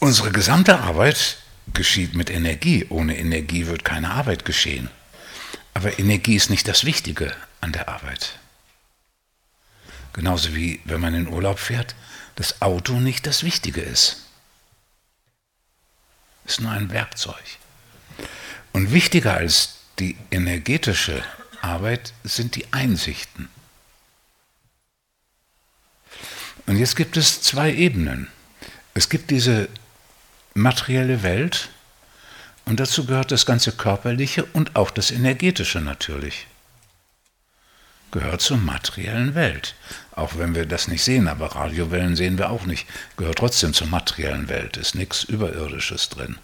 [0.00, 1.38] Unsere gesamte Arbeit
[1.72, 2.86] geschieht mit Energie.
[2.90, 4.90] Ohne Energie wird keine Arbeit geschehen.
[5.72, 8.38] Aber Energie ist nicht das Wichtige an der Arbeit.
[10.12, 11.94] Genauso wie wenn man in Urlaub fährt,
[12.36, 14.26] das Auto nicht das Wichtige ist.
[16.44, 17.42] Es ist nur ein Werkzeug.
[18.72, 21.24] Und wichtiger als die energetische
[21.62, 23.48] Arbeit sind die Einsichten.
[26.66, 28.28] Und jetzt gibt es zwei Ebenen.
[28.94, 29.68] Es gibt diese
[30.56, 31.68] materielle Welt
[32.64, 36.46] und dazu gehört das ganze körperliche und auch das energetische natürlich.
[38.10, 39.74] Gehört zur materiellen Welt.
[40.12, 42.86] Auch wenn wir das nicht sehen, aber Radiowellen sehen wir auch nicht.
[43.16, 44.76] Gehört trotzdem zur materiellen Welt.
[44.76, 46.38] Ist nichts Überirdisches drin.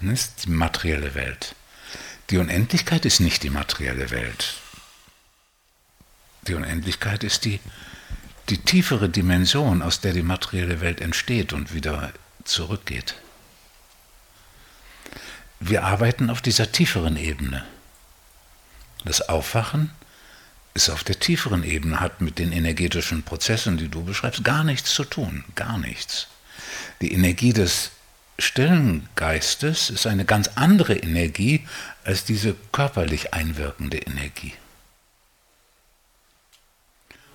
[0.00, 1.54] Das ist die materielle Welt.
[2.30, 4.54] Die Unendlichkeit ist nicht die materielle Welt.
[6.46, 7.60] Die Unendlichkeit ist die
[8.48, 12.12] die tiefere Dimension, aus der die materielle Welt entsteht und wieder
[12.44, 13.14] zurückgeht.
[15.60, 17.64] Wir arbeiten auf dieser tieferen Ebene.
[19.04, 19.90] Das Aufwachen
[20.74, 24.92] ist auf der tieferen Ebene, hat mit den energetischen Prozessen, die du beschreibst, gar nichts
[24.92, 26.26] zu tun, gar nichts.
[27.00, 27.92] Die Energie des
[28.38, 31.66] stillen Geistes ist eine ganz andere Energie
[32.02, 34.54] als diese körperlich einwirkende Energie.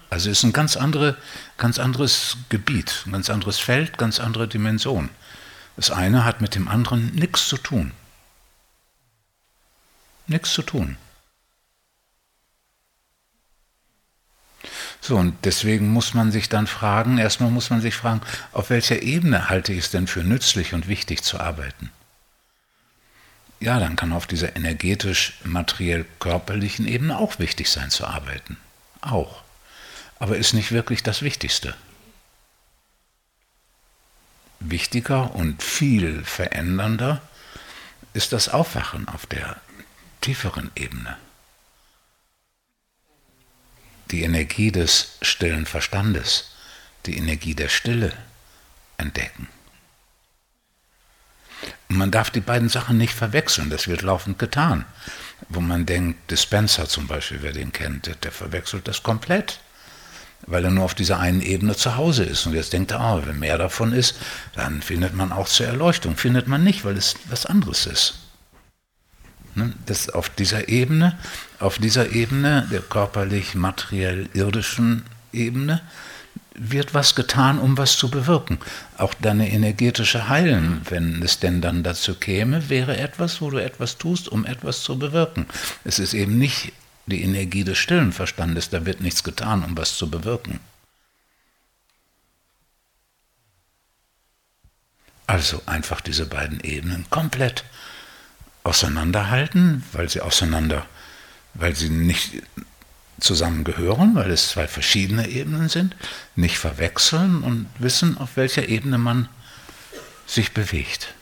[0.10, 1.18] Also ist ein ganz, andere,
[1.58, 5.10] ganz anderes Gebiet, ein ganz anderes Feld, ganz andere Dimension.
[5.76, 7.92] Das eine hat mit dem anderen nichts zu tun.
[10.28, 10.98] Nichts zu tun.
[15.02, 19.02] So, und deswegen muss man sich dann fragen, erstmal muss man sich fragen, auf welcher
[19.02, 21.92] Ebene halte ich es denn für nützlich und wichtig zu arbeiten?
[23.62, 28.58] Ja, dann kann auf dieser energetisch-materiell-körperlichen Ebene auch wichtig sein zu arbeiten.
[29.02, 29.44] Auch
[30.20, 31.76] aber ist nicht wirklich das Wichtigste.
[34.60, 37.22] Wichtiger und viel verändernder
[38.14, 39.56] ist das Aufwachen auf der
[40.20, 41.18] tieferen Ebene.
[44.12, 46.52] Die Energie des stillen Verstandes,
[47.06, 48.12] die Energie der Stille
[48.98, 49.48] entdecken.
[51.88, 54.86] Und man darf die beiden Sachen nicht verwechseln, das wird laufend getan.
[55.48, 59.62] Wo man denkt, Dispenser zum Beispiel, wer den kennt, der verwechselt das komplett
[60.48, 62.46] weil er nur auf dieser einen Ebene zu Hause ist.
[62.46, 64.16] Und jetzt denkt er, oh, wenn mehr davon ist,
[64.56, 66.18] dann findet man auch zur Erleuchtung.
[66.18, 68.16] Findet man nicht, weil es was anderes ist.
[69.56, 69.74] Ne?
[69.86, 71.18] Das auf dieser Ebene,
[71.60, 75.82] auf dieser Ebene, der körperlich, materiell, irdischen Ebene,
[76.60, 78.60] wird was getan, um was zu bewirken.
[78.98, 83.98] Auch deine energetische Heilen, wenn es denn dann dazu käme, wäre etwas, wo du etwas
[83.98, 85.46] tust, um etwas zu bewirken.
[85.86, 86.74] Es ist eben nicht
[87.10, 90.60] die Energie des stillen Verstandes, da wird nichts getan, um was zu bewirken.
[95.28, 97.64] Also einfach diese beiden Ebenen komplett
[98.64, 100.86] auseinanderhalten, weil sie auseinander,
[101.54, 102.42] weil sie nicht
[103.20, 105.96] zusammengehören, weil es zwei verschiedene Ebenen sind,
[106.36, 109.30] nicht verwechseln und wissen, auf welcher Ebene man
[110.26, 111.14] sich bewegt.